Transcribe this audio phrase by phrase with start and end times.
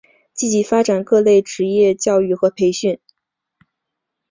[0.33, 2.97] 积极发展各类职业教育和培训。